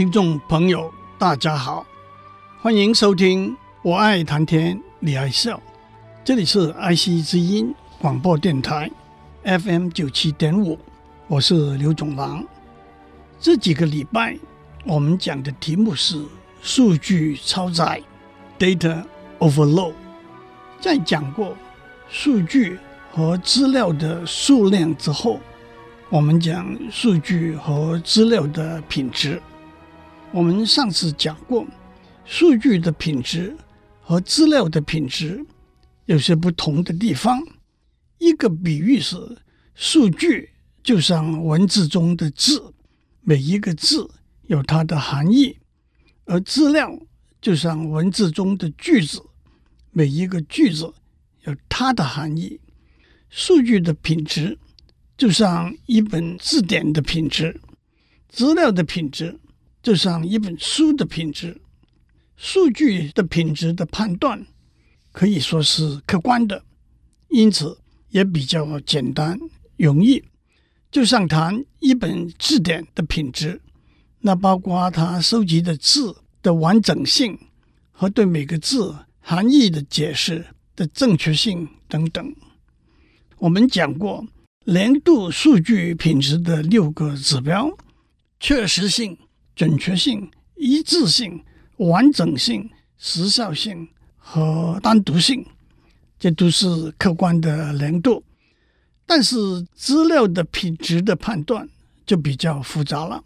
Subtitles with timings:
[0.00, 1.84] 听众朋友，大家好，
[2.62, 3.50] 欢迎收听
[3.82, 5.58] 《我爱谈天，你爱笑》，
[6.24, 8.90] 这里是爱惜之音广播电台
[9.44, 10.78] FM 九七点五，
[11.26, 12.42] 我是刘总郎。
[13.38, 14.38] 这几个礼拜
[14.86, 16.24] 我们讲的题目是
[16.62, 18.00] 数据超载
[18.58, 19.04] （data
[19.38, 19.92] overload）。
[20.80, 21.54] 在讲过
[22.08, 22.78] 数据
[23.12, 25.38] 和资料的数量之后，
[26.08, 29.38] 我们讲数据和资料的品质。
[30.32, 31.66] 我们上次讲过，
[32.24, 33.56] 数据的品质
[34.00, 35.44] 和资料的品质
[36.06, 37.42] 有些不同的地方。
[38.18, 39.16] 一个比喻是，
[39.74, 40.50] 数据
[40.84, 42.72] 就像文字中的字，
[43.22, 44.08] 每一个字
[44.46, 45.56] 有它的含义；
[46.26, 46.96] 而资料
[47.40, 49.20] 就像文字中的句子，
[49.90, 50.94] 每一个句子
[51.42, 52.60] 有它的含义。
[53.30, 54.56] 数据的品质
[55.16, 57.60] 就像一本字典的品质，
[58.28, 59.40] 资料的品质。
[59.82, 61.60] 就像一本书的品质，
[62.36, 64.46] 数据的品质的判断
[65.12, 66.64] 可以说是客观的，
[67.28, 67.78] 因此
[68.10, 69.38] 也比较简单
[69.76, 70.22] 容易。
[70.90, 73.60] 就像谈一本字典的品质，
[74.20, 77.38] 那包括它收集的字的完整性
[77.90, 80.44] 和对每个字含义的解释
[80.76, 82.34] 的正确性等等。
[83.38, 84.26] 我们讲过
[84.64, 87.74] 年度数据品质的六个指标：
[88.38, 89.16] 确实性。
[89.60, 90.26] 准确性、
[90.56, 91.38] 一致性、
[91.76, 95.44] 完整性、时效性和单独性，
[96.18, 98.24] 这都是客观的量度。
[99.04, 99.36] 但是
[99.74, 101.68] 资料的品质的判断
[102.06, 103.22] 就比较复杂了。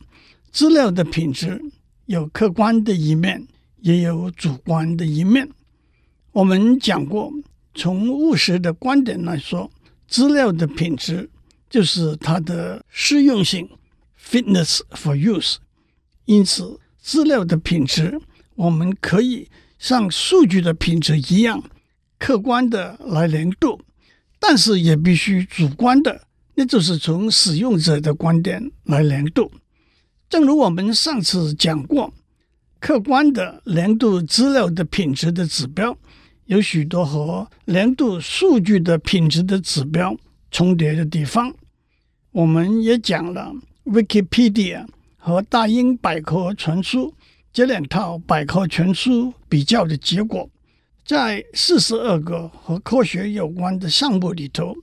[0.50, 1.62] 资料的品质
[2.06, 3.47] 有客观的一面，
[3.83, 5.49] 也有主观的一面。
[6.33, 7.33] 我们讲过，
[7.77, 9.71] 从务实的观点来说，
[10.09, 11.31] 资料的品质
[11.71, 13.69] 就是它的适用性
[14.21, 15.59] （fitness for use）。
[16.27, 18.21] 因此，资料的品质，
[18.55, 19.49] 我们可以
[19.79, 21.62] 像数据的品质一样
[22.19, 23.81] 客观的来量度，
[24.39, 26.23] 但是也必须主观的，
[26.55, 29.51] 那就是从使用者的观点来量度。
[30.31, 32.12] 正如我们上次讲过，
[32.81, 35.97] 客观的量度资料的品质的指标，
[36.47, 40.17] 有许多和量度数据的品质的指标
[40.51, 41.55] 重叠的地方。
[42.33, 43.53] 我们也讲了
[43.85, 44.87] Wikipedia。
[45.27, 47.15] 和大英百科全书
[47.51, 50.47] 这两套百科全书比较的结果，
[51.07, 54.77] 在四十二个和科学有关的项目里头，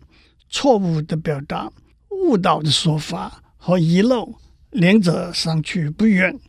[0.50, 1.72] 错误的表达、
[2.10, 4.34] 误导的说法和遗漏，
[4.72, 6.40] 两者相去不远。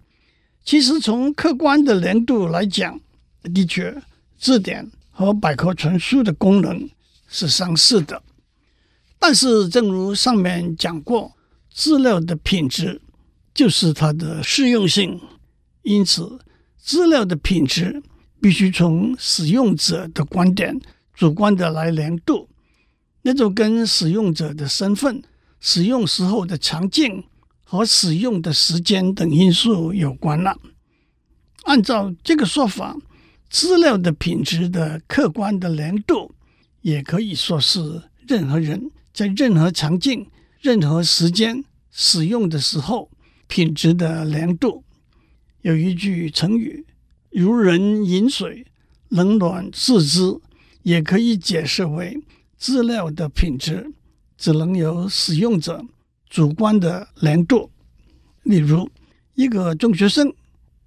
[0.64, 2.98] 其实从客观的难度来讲，
[3.42, 3.94] 的确，
[4.38, 6.88] 字典和百科全书的功能
[7.28, 8.22] 是相似的。
[9.19, 11.32] 但是，正如上面讲过，
[11.70, 13.03] 资料的品质。
[13.54, 15.20] 就是它的适用性，
[15.82, 16.38] 因此
[16.78, 18.02] 资料的品质
[18.40, 20.80] 必须从使用者的观点
[21.14, 22.48] 主观的来量度，
[23.22, 25.22] 那就跟使用者的身份、
[25.60, 27.22] 使用时候的场景
[27.62, 30.58] 和使用的时间等因素有关了。
[31.64, 32.96] 按照这个说法，
[33.48, 36.34] 资料的品质的客观的量度，
[36.80, 40.26] 也可以说是任何人在任何场景、
[40.60, 43.10] 任何时间使用的时候。
[43.52, 44.82] 品质的量度，
[45.60, 46.86] 有一句成语
[47.30, 48.64] “如人饮水，
[49.10, 50.40] 冷暖自知”，
[50.84, 52.18] 也可以解释为
[52.56, 53.92] 资料的品质
[54.38, 55.84] 只能由使用者
[56.30, 57.71] 主观的量度。
[58.44, 58.88] 例如，
[59.34, 60.32] 一个中学生，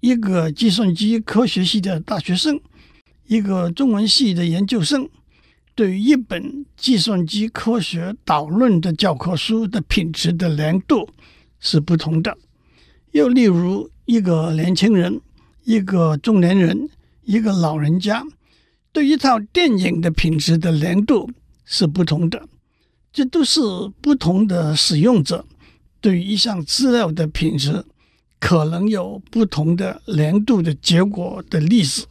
[0.00, 2.60] 一个计算机科学系的大学生，
[3.28, 5.08] 一个中文系的研究生，
[5.76, 11.08] 对于一本计算机科学导论的教科书的品质的量度
[11.60, 12.36] 是不同的。
[13.16, 15.22] 又例如，一个年轻人、
[15.64, 16.90] 一个中年人、
[17.22, 18.22] 一个老人家，
[18.92, 21.30] 对一套电影的品质的量度
[21.64, 22.46] 是不同的。
[23.14, 23.58] 这都是
[24.02, 25.46] 不同的使用者
[25.98, 27.86] 对于一项资料的品质
[28.38, 32.06] 可能有不同的量度的结果的例子。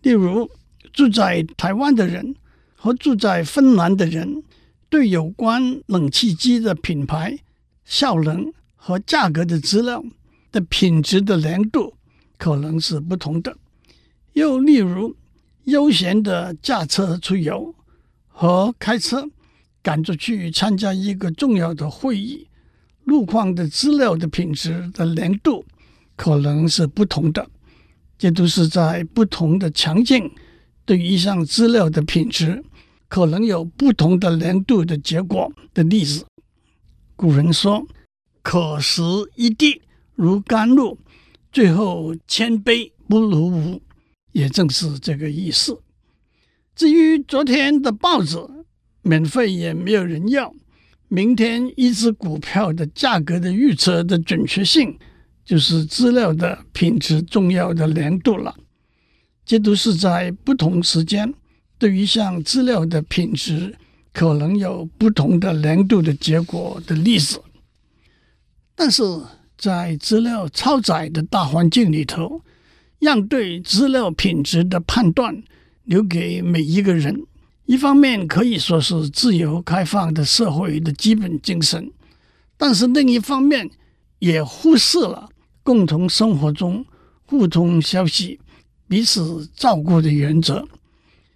[0.00, 0.48] 例如，
[0.94, 2.34] 住在台湾的人
[2.74, 4.42] 和住在芬兰的人，
[4.88, 7.40] 对有关冷气机的品牌、
[7.84, 8.50] 效能。
[8.84, 10.02] 和价格的资料
[10.50, 11.94] 的品质的良度
[12.36, 13.56] 可能是不同的。
[14.32, 15.14] 又例如，
[15.66, 17.72] 悠闲的驾车出游
[18.26, 19.28] 和开车
[19.80, 22.48] 赶着去参加一个重要的会议，
[23.04, 25.64] 路况的资料的品质的良度
[26.16, 27.48] 可能是不同的。
[28.18, 30.28] 这都是在不同的场景，
[30.84, 32.64] 对于一项资料的品质
[33.06, 36.26] 可能有不同的难度的结果的例子。
[37.14, 37.86] 古人说
[38.42, 39.02] ：“可食
[39.36, 39.80] 一滴
[40.14, 40.98] 如甘露，
[41.50, 43.80] 最后千杯不如无。”
[44.32, 45.82] 也正是这个意思。
[46.74, 48.38] 至于昨天的报纸，
[49.02, 50.54] 免费也没有人要。
[51.08, 54.98] 明天一只股票的价格的预测的准确性，
[55.44, 58.56] 就是资料的品质重要的量度了。
[59.44, 61.34] 这都是在不同时间
[61.78, 63.76] 对于一项资料的品质
[64.14, 67.38] 可能有不同的量度的结果的例子。
[68.74, 69.02] 但是
[69.56, 72.42] 在资料超载的大环境里头，
[72.98, 75.42] 让对资料品质的判断
[75.84, 77.24] 留给每一个人，
[77.66, 81.90] 一方面可以说是自由开放的社会的基本精神，
[82.56, 83.70] 但是另一方面
[84.18, 85.28] 也忽视了。
[85.64, 86.84] 共同生活中
[87.24, 88.40] 互通消息、
[88.88, 90.66] 彼此照顾的原则。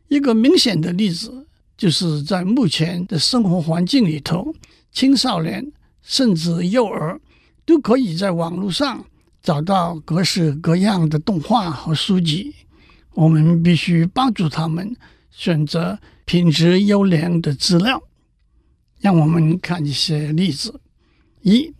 [0.08, 1.46] 一个明显的例子，
[1.76, 4.52] 就是在目前的生活环境里头，
[4.90, 5.70] 青少年
[6.02, 7.20] 甚至幼儿
[7.66, 9.04] 都可以在网络上
[9.42, 12.54] 找到各式各样的动画和书籍。
[13.12, 14.96] 我们必须帮助他们
[15.30, 18.02] 选择品质优良的资料。
[19.00, 20.80] 让我们看一些例子：
[21.42, 21.74] 一，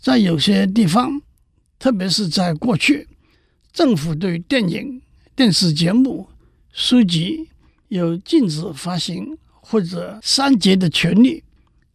[0.00, 1.22] 在有些地方。
[1.80, 3.06] 特别是在过去，
[3.72, 5.00] 政府对电影、
[5.36, 6.28] 电视节目、
[6.72, 7.48] 书籍
[7.86, 11.44] 有禁止发行或者删节的权利。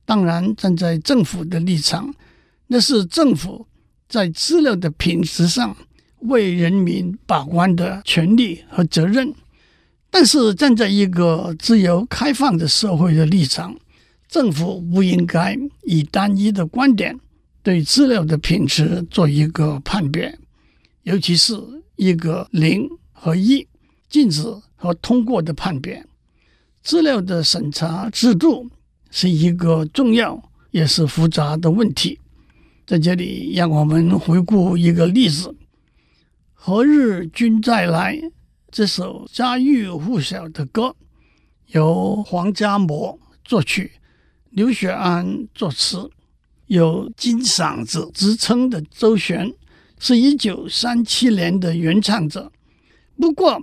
[0.05, 2.15] 当然，站在政府的立场，
[2.73, 3.67] 那是政府
[4.09, 5.77] 在资料的品质上
[6.21, 9.31] 为人民把关的权利和责任。
[10.09, 13.75] 但是，站在一个自由开放的社会的立场，
[14.27, 17.19] 政府不应该以单一的观点。
[17.61, 20.35] 对资料的品质做一个判别，
[21.03, 21.53] 尤其是
[21.95, 23.67] 一个零和一
[24.09, 24.43] 禁止
[24.75, 26.03] 和通过的判别。
[26.81, 28.67] 资料的审查制度
[29.11, 30.41] 是一个重要
[30.71, 32.17] 也是复杂的问题。
[32.85, 35.47] 在这里，让我们回顾一个例子：
[36.53, 38.15] 《何日君再来》
[38.69, 40.95] 这首家喻户晓的歌，
[41.67, 43.91] 由黄家模作曲，
[44.49, 46.09] 刘雪安作词。
[46.67, 49.53] 有“金嗓子”之称的周璇，
[49.99, 52.51] 是一九三七年的原唱者。
[53.17, 53.61] 不过，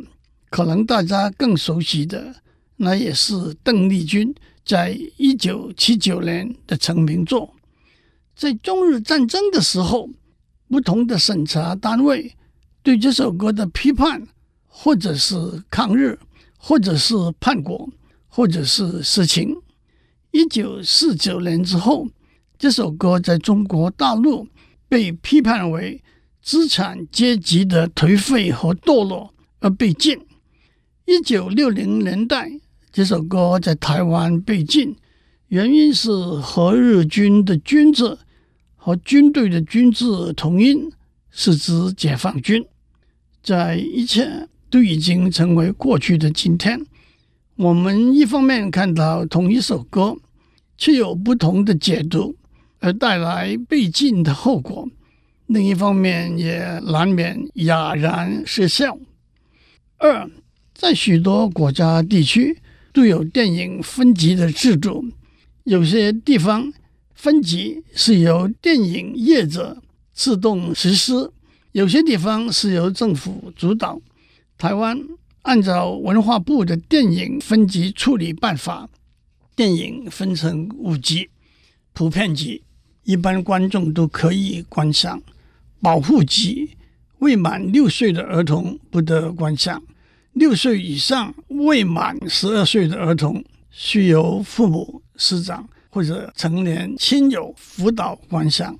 [0.49, 2.37] 可能大家更熟悉的，
[2.77, 4.33] 那也是邓丽君
[4.65, 7.53] 在一九七九年的成名作。
[8.41, 10.09] 在中日战争的时候，
[10.67, 12.35] 不同的审查单位
[12.83, 14.27] 对这首歌的批判，
[14.67, 16.19] 或者是抗日，
[16.57, 17.91] 或者是叛国，
[18.29, 19.55] 或者是色情。
[20.31, 22.09] 一九四九年之后。
[22.59, 24.47] 这首歌在中国大陆
[24.87, 26.03] 被批判为
[26.43, 30.19] 资产阶级的颓废和堕落而被禁。
[31.07, 32.51] 一九六零年代，
[32.93, 34.95] 这首歌在台湾被禁，
[35.49, 38.19] 原因是何日军的“军”字
[38.83, 40.91] 和军队的“军”字同音，
[41.31, 42.65] 是指解放军。
[43.43, 46.81] 在一切都已经成为过去的今天，
[47.57, 50.17] 我们一方面看到同一首歌，
[50.79, 52.35] 却有不同的解读。
[52.83, 54.89] 而带来被禁的后果，
[55.49, 58.97] 另一方面也难免哑然失笑。
[59.99, 60.31] 二，
[60.73, 62.59] 在许多国家地区
[62.95, 65.05] 都有电影分级的制度，
[65.65, 66.73] 有些地方
[67.21, 69.83] 分级是由电影业者
[70.15, 71.31] 自动实施，
[71.73, 74.01] 有些地方是由政府主导。
[74.57, 74.99] 台湾
[75.43, 78.89] 按照文化部的电影分级处理办法，
[79.55, 81.29] 电影分成五级，
[81.93, 82.63] 普遍级。
[83.03, 85.23] 一般观众都可以观赏，
[85.83, 86.71] 保护级
[87.19, 89.83] 未满六岁的儿童不得观赏，
[90.33, 98.79] 六岁以上未满十二岁的儿童需由父母、师长或者成年亲友辅导观赏。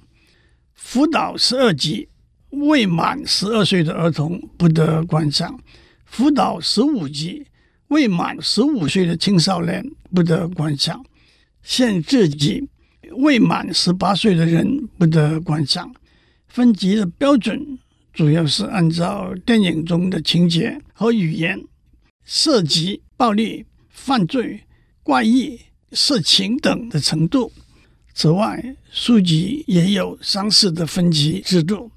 [0.73, 2.09] 辅导十二级
[2.51, 5.61] 未满十二岁的儿童不得观赏，
[6.07, 7.47] 辅导十五级
[7.89, 11.05] 未满十五岁的青少年不得观赏，
[11.63, 12.69] 限制级。
[13.17, 15.93] 未满十八岁的人不得观赏。
[16.47, 17.77] 分级的标准
[18.13, 21.61] 主要是按照电影中的情节和语言、
[22.25, 24.61] 涉及暴力、犯罪、
[25.03, 25.59] 怪异、
[25.93, 27.53] 色情等的程度。
[28.15, 31.91] 此外，书籍也有相似的分级制度。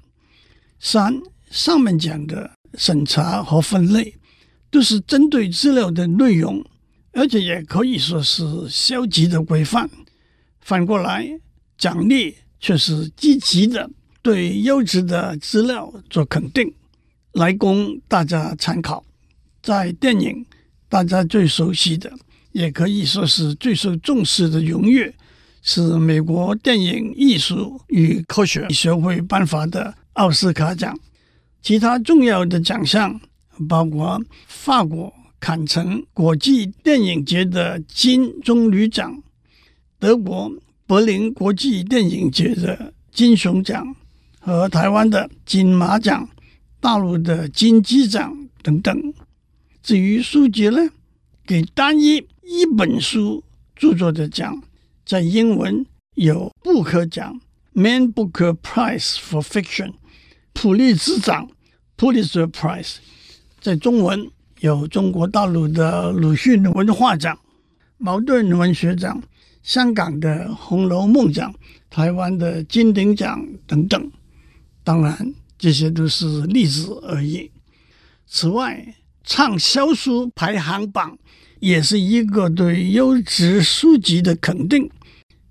[0.78, 1.20] 三，
[1.50, 4.14] 上面讲的审查和分类
[4.70, 6.64] 都是针对资料的内容，
[7.12, 9.90] 而且也可以说是消极的规范。
[10.60, 11.28] 反过来，
[11.76, 13.90] 奖励却是积极的，
[14.22, 16.72] 对优质的资料做肯定，
[17.32, 19.04] 来供大家参考。
[19.62, 20.46] 在电影，
[20.88, 22.12] 大家最熟悉的，
[22.54, 25.12] 也可以说是最受重视的荣誉，
[25.60, 30.96] 是美国电影艺术与科学学会颁发的奥斯卡奖。
[31.60, 33.20] 其他重要的奖项
[33.68, 39.20] 包括法国坎城国际电影节的金棕榈奖、
[39.98, 40.52] 德国
[40.86, 43.96] 柏林国际电影节的金熊奖
[44.38, 46.28] 和台湾的金马奖、
[46.78, 49.12] 大陆的金鸡奖等等。
[49.82, 50.88] 至于书籍呢，
[51.44, 53.42] 给单一一本书
[53.74, 54.62] 著作的奖，
[55.06, 55.84] 在英文
[56.14, 57.40] 有布克奖
[57.72, 59.94] （Man Booker Prize for Fiction）、
[60.52, 61.50] 普利兹奖
[61.96, 62.96] （Pulitzer Prize），
[63.60, 67.38] 在中文有中国大陆的鲁迅文化奖、
[67.96, 69.22] 茅盾文学奖、
[69.62, 71.54] 香港的红楼梦奖、
[71.88, 74.12] 台湾的金鼎奖等等。
[74.82, 77.50] 当然，这些都是例子而已。
[78.26, 81.18] 此外，畅销书排行榜
[81.64, 84.90] 也是一个对优质书籍的肯定，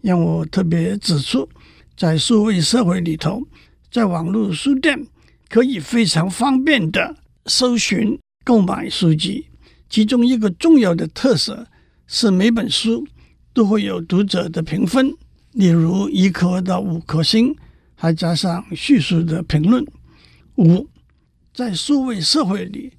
[0.01, 1.50] 让我特别指出，
[1.98, 3.41] 在数位社会里头，
[3.91, 5.08] 在网络书店
[5.50, 7.15] 可以非常方便地
[7.48, 9.48] 搜寻购买书籍。
[9.89, 11.65] 其中一个重要的特色
[12.05, 13.08] 是每本书
[13.51, 15.12] 都会有读者的评分，
[15.53, 17.55] 例如一颗到五颗星，
[17.96, 19.84] 还加上叙述的评论。
[20.58, 20.88] 五，
[21.55, 22.93] 在数位社会里。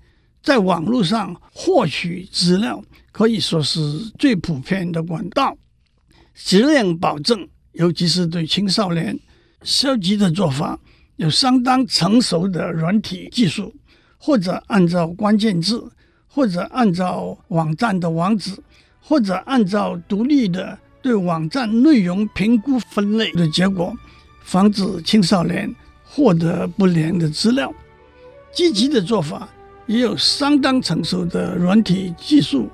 [0.44, 3.80] 在网络上获取资料可以说是
[4.18, 5.56] 最普遍的管道，
[6.34, 9.18] 质量保证，尤其是对青少年，
[9.62, 10.78] 消极的做法
[11.16, 13.74] 有相当成熟的软体技术，
[14.18, 15.82] 或者按照关键字，
[16.26, 18.52] 或者按照网站的网址，
[19.00, 23.96] 或者按照独立的对网站内容评估分类的结果，
[24.42, 25.74] 防止青少年
[26.04, 27.72] 获得不良的资料。
[28.52, 29.48] 积极的做法。
[29.86, 32.68] 也有相当成熟的软体技术，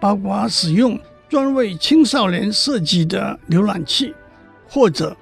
[0.00, 4.14] 包括使用专为青少年设计的浏览器，
[4.68, 5.16] 或者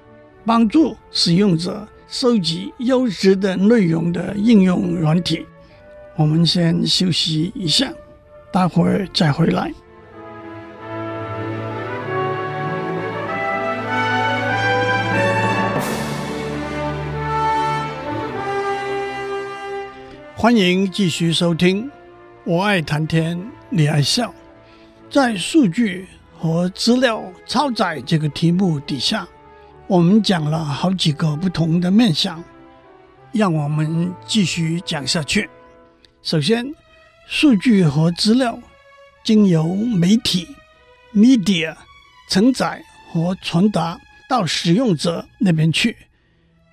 [0.45, 5.45] 帮助使用者收集优质的内容的应用软体。
[6.15, 7.91] 我们先休息一下，
[8.51, 9.73] 待会儿再回来。
[20.45, 21.89] 欢迎继续收听，
[22.43, 23.35] 我爱谈天，
[23.67, 24.31] 你爱笑。
[25.09, 29.27] 在数据和资料超载这个题目底下，
[29.87, 32.43] 我们讲了好几个不同的面向，
[33.31, 35.49] 让我们继续讲下去。
[36.21, 36.63] 首先，
[37.25, 38.59] 数据和资料
[39.23, 40.47] 经由媒体
[41.11, 41.75] （media）
[42.29, 42.79] 承载
[43.11, 43.99] 和传达
[44.29, 45.97] 到使用者那边去。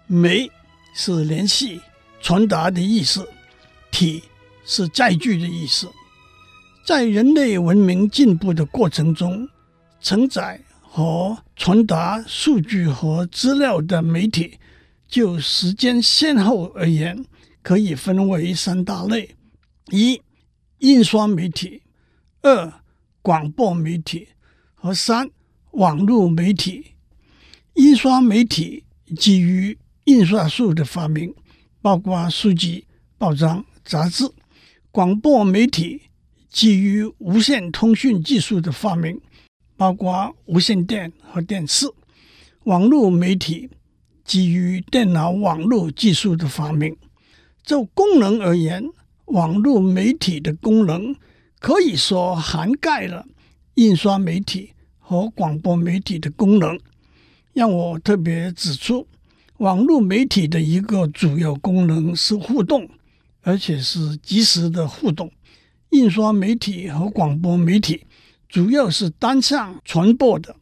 [0.07, 0.47] 媒
[0.93, 1.81] 是联系、
[2.21, 3.27] 传达的意思。
[3.93, 4.25] 体
[4.65, 5.89] 是载具的意思，
[6.85, 9.49] 在人类文明进步的过程中，
[10.01, 14.59] 承载和传达数据和资料的媒体，
[15.07, 17.25] 就时间先后而言，
[17.63, 19.37] 可以分为三大类：
[19.91, 20.21] 一、
[20.79, 21.83] 印刷媒体；
[22.41, 22.73] 二、
[23.21, 24.27] 广播媒体；
[24.75, 25.31] 和三、
[25.73, 26.87] 网络媒体。
[27.75, 28.85] 印刷媒体
[29.17, 31.35] 基于印刷术的发明，
[31.81, 33.65] 包括书籍、报章。
[33.85, 34.31] 杂志、
[34.91, 36.03] 广播媒体
[36.51, 39.21] 基于无线通讯技术的发明，
[39.77, 41.89] 包括无线电和电视；
[42.65, 43.69] 网络媒体
[44.25, 46.97] 基于电脑网络技术的发明。
[47.65, 48.85] 就功能而言，
[49.27, 51.15] 网络媒体的功能
[51.59, 53.27] 可以说涵盖了
[53.75, 56.79] 印刷媒体和广播媒体的功能。
[57.53, 59.07] 让我特别指出，
[59.59, 62.89] 网络媒体的一个主要功能是互动。
[63.43, 65.31] 而且是及时的互动。
[65.91, 68.07] 印刷媒体和广播媒体
[68.49, 70.57] 主要是单向传播的，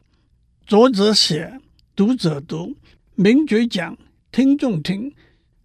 [0.67, 1.61] 作者写，
[1.95, 2.75] 读者读，
[3.15, 3.97] 名嘴讲，
[4.33, 5.13] 听众听，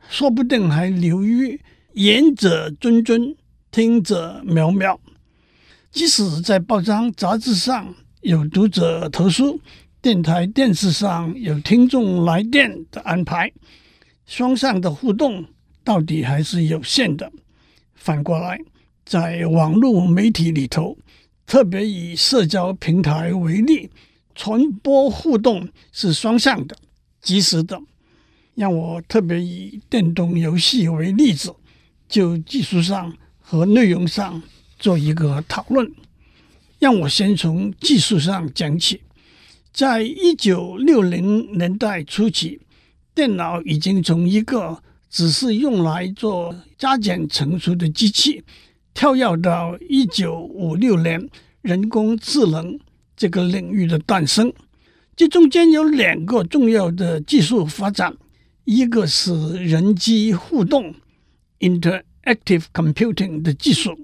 [0.08, 1.60] 说不定还流于
[1.94, 3.36] 言者谆谆，
[3.72, 5.00] 听者渺渺。
[5.92, 9.60] 即使在报章杂志上有读者投书，
[10.02, 13.52] 电台电视上有听众来电的安排，
[14.26, 15.46] 双向的互动。
[15.86, 17.32] 到底还是有限的。
[17.94, 18.60] 反过来，
[19.06, 20.98] 在网络媒体里头，
[21.48, 23.90] 特别以社交平台为例，
[24.34, 26.76] 传播互动是双向的、
[27.22, 27.80] 即时的。
[28.56, 31.54] 让我特别以电动游戏为例子，
[32.08, 34.42] 就技术上和内容上
[34.80, 35.92] 做一个讨论。
[36.80, 39.02] 让我先从技术上讲起。
[39.74, 42.62] 在一九六零年代初期，
[43.14, 44.82] 电脑已经从一个
[45.16, 48.44] 只是用来做加减乘除的机器，
[48.94, 51.30] 跳跃到一九五六年
[51.62, 52.78] 人工智能
[53.16, 54.52] 这个领域的诞生。
[55.16, 58.14] 这中间有两个重要的技术发展。
[58.66, 60.94] 一个是人机互动
[61.60, 63.98] （interactive computing） 的技术，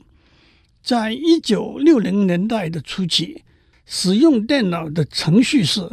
[0.81, 3.43] 在一九六零年代的初期，
[3.85, 5.89] 使用电脑的程序是：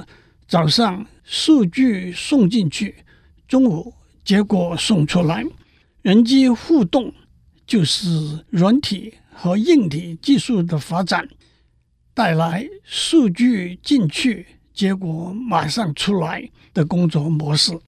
[0.47, 2.95] 早上数据送进去，
[3.49, 3.93] 中午
[4.29, 5.43] 结果送出来。
[6.03, 7.15] 人机互动
[7.67, 11.27] 就是软体和硬体技术的发展，
[12.13, 17.81] 带来数据进去，结果马上出来的工作模式。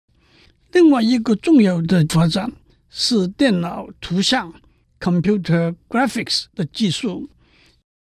[0.73, 2.51] 另外一个重要的发展
[2.89, 4.51] 是电脑图像
[4.99, 7.29] （computer graphics） 的技术。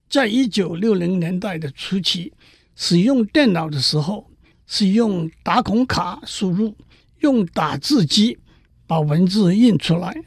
[0.08, 2.32] 在一九六零年代的初期，
[2.74, 4.30] 使用电脑的时候
[4.66, 6.74] 是用打孔卡输入，
[7.20, 8.38] 用打字机
[8.86, 10.22] 把文字印出来。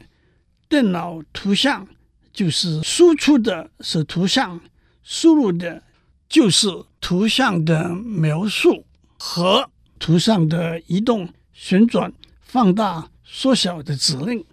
[0.68, 1.86] 电脑图像
[2.32, 4.60] 就是输出的是图像，
[5.02, 5.82] 输入的
[6.28, 6.68] 就是
[7.00, 8.84] 图像的描述
[9.18, 12.12] 和图像的移动、旋转。
[12.40, 14.44] 放大、缩小的指令，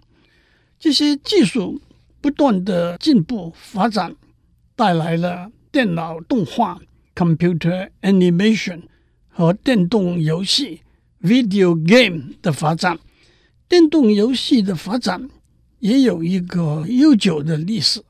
[0.76, 1.80] 这些技术
[2.20, 4.16] 不断的进步发展，
[4.74, 6.80] 带来了电脑动画
[7.14, 8.82] （computer animation）
[9.28, 10.82] 和电动游戏
[11.22, 12.98] （video game） 的发展。
[13.68, 15.30] 电动游戏的发展
[15.78, 18.02] 也有一个悠久的历史，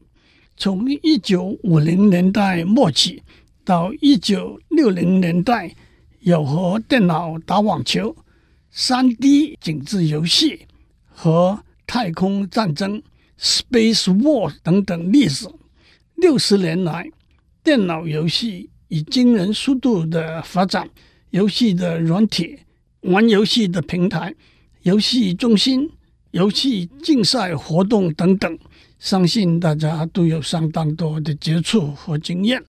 [0.56, 3.22] 从一九五零年代末期
[3.64, 5.74] 到一九六零年代，
[6.20, 8.16] 有和电脑打网球。
[8.74, 10.66] 三 D 景致游戏
[11.06, 13.02] 和太空战争
[13.38, 15.46] （Space War） 等等历史。
[16.14, 17.10] 六十年来，
[17.62, 20.88] 电脑游戏以惊人速度的发展，
[21.30, 22.60] 游戏的软体、
[23.02, 24.34] 玩游戏的平台、
[24.82, 25.90] 游戏中心、
[26.30, 28.58] 游戏竞赛活动等等，
[28.98, 32.62] 相信大家都有相当多的接触和经验。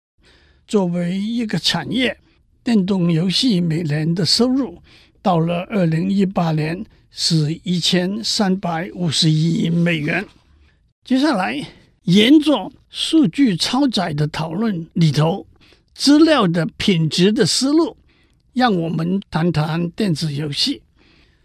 [0.67, 2.17] 作为一个产业，
[2.63, 4.79] 电动游戏每年的收入。
[5.23, 10.25] 到了二零一八年是一千三百五十亿美元。
[11.05, 11.63] 接下来，
[12.05, 15.47] 沿着数据超载的讨论里头，
[15.95, 17.97] 资料的品质的思路，
[18.53, 20.83] 让我们谈谈电子游戏。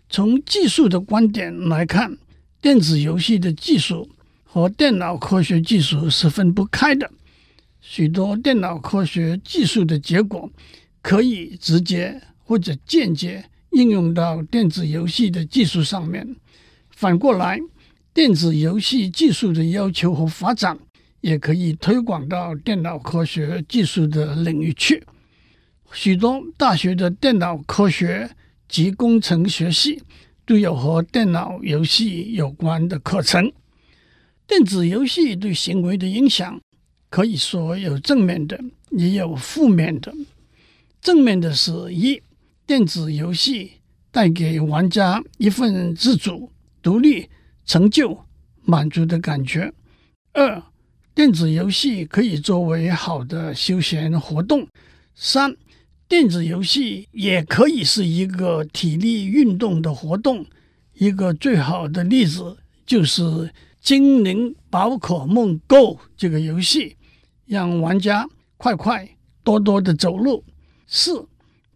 [0.09, 2.17] 从技术的观点来看，
[2.61, 4.09] 电子游戏的技术
[4.43, 7.09] 和电脑科学技术是分不开的。
[7.81, 10.49] 许多电脑科学技术的结果
[11.01, 13.45] 可以直接或者间接。
[13.71, 16.37] 应用到电子游戏的技术上面，
[16.91, 17.59] 反过来，
[18.13, 20.79] 电子游戏技术的要求和发展
[21.19, 25.03] 也可以推广到电脑科学技术的领域去。
[25.95, 28.29] 许多大学的电脑科学
[28.67, 30.03] 及工程学系
[30.45, 33.51] 都有和电脑游戏有关的课程。
[34.45, 36.60] 电子游戏对行为的影响
[37.10, 38.60] 可以说有正面的，
[38.91, 40.13] 也有负面的。
[41.01, 42.21] 正面的是一。
[42.67, 43.73] 电子游戏
[44.12, 47.29] 带给玩家一份自主、独立、
[47.63, 48.25] 成就、
[48.63, 49.71] 满足的感觉。
[50.34, 50.63] 二，
[51.13, 54.67] 电子游戏可以作为好的休闲活动。
[55.13, 55.55] 三，
[56.07, 60.45] 电子游戏也可以是一个体力运动的活动。
[60.93, 63.23] 一个最好的例子就是
[63.81, 65.75] 《精灵宝可梦 Go》
[66.15, 66.95] 这个游戏，
[67.45, 69.09] 让玩家快快
[69.43, 70.43] 多多的走路。
[70.87, 71.27] 四。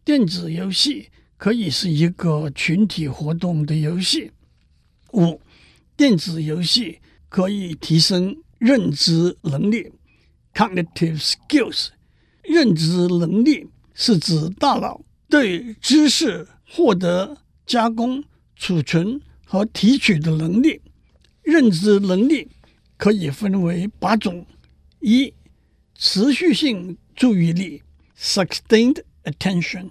[0.05, 4.31] 电子游戏可以是一个群体活动的游戏。
[5.13, 5.39] 五，
[5.95, 9.91] 电子游戏可以提升认知能力
[10.53, 11.89] （cognitive skills）。
[12.41, 13.67] 认知能力
[14.01, 17.35] 是指大脑对知识获得、
[17.65, 18.23] 加工、
[18.55, 20.81] 储存和提取的能力。
[21.41, 22.47] 认知能力
[22.95, 24.45] 可以分为八种：
[25.01, 25.33] 一、
[25.95, 27.83] 持续性注意力
[28.17, 29.89] （sustained attention）。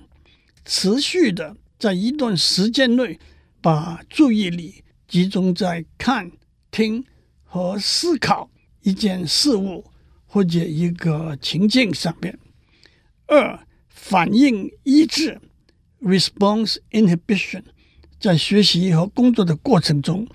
[0.64, 3.21] 持续的在一段时间内
[3.61, 6.33] 把注意力集中在看、
[6.71, 7.05] 听
[7.44, 8.49] 和思考
[8.81, 9.85] 一件事物
[10.27, 12.38] 或者一个情境上面。
[13.27, 13.68] 二、
[14.09, 15.38] 反应抑制
[16.01, 17.62] （response inhibition）
[18.18, 20.27] 在学习和工作的过程中，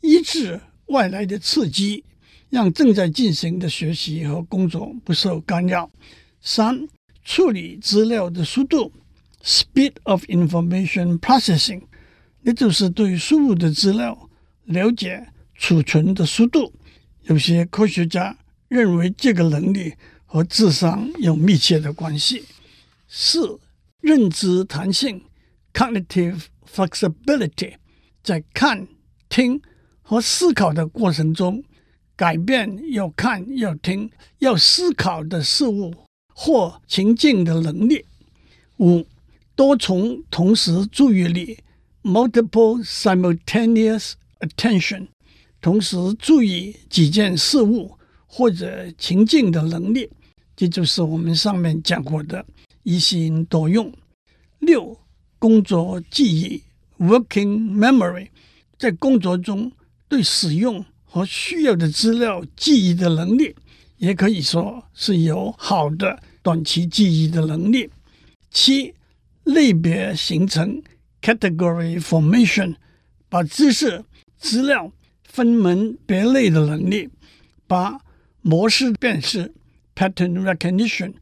[0.00, 2.02] 抑制外来的刺激，
[2.48, 5.90] 让正在进行的学习和工作不受干扰。
[6.40, 6.88] 三、
[7.22, 8.90] 处理资料的速度
[9.44, 11.82] （speed of information processing），
[12.42, 14.30] 也就是对输入的资料
[14.64, 16.72] 了解、储存的速度。
[17.24, 18.34] 有些科学家
[18.68, 19.92] 认为这个能力
[20.24, 22.44] 和智商有密切的关系。
[23.12, 23.58] 四、
[24.00, 25.20] 认知弹性
[25.74, 27.74] （cognitive flexibility）
[28.22, 28.86] 在看、
[29.28, 29.60] 听
[30.00, 31.64] 和思考的过程中，
[32.14, 35.92] 改变要看、要听、要思考的事物。
[36.32, 38.02] 或情境的能力。
[38.78, 39.04] 五、
[39.54, 41.58] 多重同时注意力
[42.02, 45.08] （multiple simultaneous attention），
[45.60, 50.08] 同时注意几件事物或者情境的能力，
[50.56, 52.46] 这就是我们上面讲过的
[52.82, 53.92] 一心多用。
[54.58, 54.98] 六、
[55.38, 56.62] 工作记忆
[56.98, 58.28] （working memory），
[58.78, 59.72] 在工作中
[60.08, 63.54] 对使用和需要的资料记忆的能力，
[63.96, 66.22] 也可以说是有好的。
[66.42, 67.90] 短期记忆的能力。
[68.50, 68.94] 七、
[69.44, 70.82] 类别形成
[71.20, 72.76] （category formation），
[73.28, 74.02] 把知识
[74.38, 74.90] 资料
[75.22, 77.10] 分门别类的能力。
[77.66, 78.00] 八、
[78.40, 79.52] 模式辨识
[79.94, 81.12] （pattern recognition），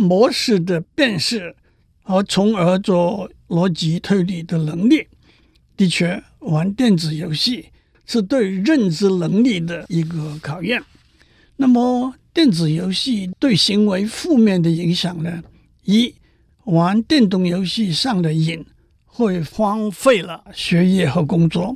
[0.00, 1.54] 模式的辨识
[2.02, 5.06] 和从而做逻辑推理的能力。
[5.76, 7.66] 的确，玩电子游戏
[8.06, 10.82] 是对认知能力的一个考验。
[11.56, 15.42] 那么，电子游戏对行为负面的影响呢？
[15.84, 16.14] 一、
[16.64, 18.64] 玩电动游戏上的瘾
[19.04, 21.74] 会荒废了学业和工作；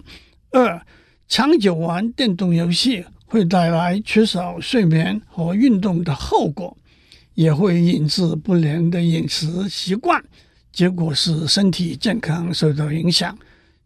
[0.51, 0.81] 二、
[1.29, 6.77] 长久玩电动游戏会带来缺少睡眠和运动的后果，
[7.35, 10.23] 也会引致不良的饮食习惯，
[10.73, 13.35] 结果是身体健康受到影响；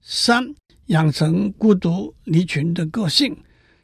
[0.02, 0.54] 三、
[0.86, 3.34] 养成孤独离群的个性；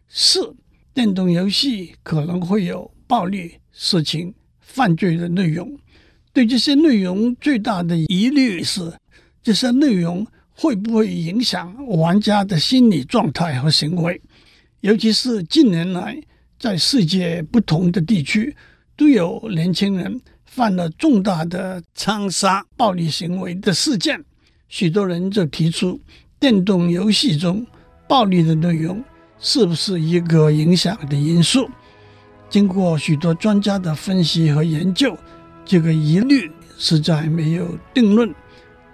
[0.09, 0.55] 四。
[0.93, 5.77] 电动游戏可能会有暴力、色情、犯罪的内容。
[6.33, 8.93] 对这些内容最大的疑虑是，
[9.43, 14.23] 这些内容会不会影响玩家的心理状态和行为？
[14.83, 16.17] 尤其是近年来，
[16.61, 18.55] 在世界不同的地区
[18.97, 24.25] 都有年轻人犯了重大的枪杀、暴力行为的事件。
[24.69, 26.01] 许多人就提出，
[26.39, 27.67] 电动游戏中
[28.09, 29.03] 暴力的内容。
[29.41, 31.69] 是不是一个影响的因素？
[32.49, 35.15] 经过许多专家的分析和研究，
[35.67, 38.33] 这个疑虑实在没有定论。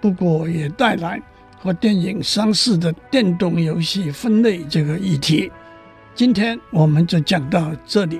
[0.01, 1.21] 不过也带来
[1.57, 5.49] 和电影相似的电动游戏分类这个议题。
[6.13, 8.19] 今天我们就讲到这里，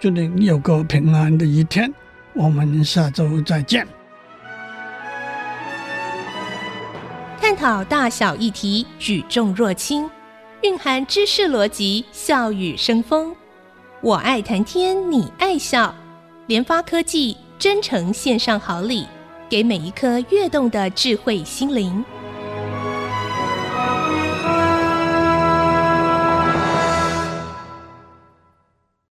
[0.00, 1.92] 祝您有个平安的一天。
[2.32, 3.86] 我们下周再见。
[7.38, 10.08] 探讨大小议题，举重若轻。
[10.62, 13.36] 蕴含知识逻辑，笑语生风。
[14.00, 15.94] 我爱谈天，你爱笑。
[16.46, 19.06] 联发科技真诚献上好礼，
[19.50, 22.02] 给每一颗跃动的智慧心灵。